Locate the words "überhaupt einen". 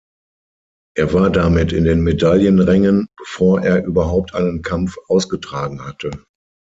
3.85-4.63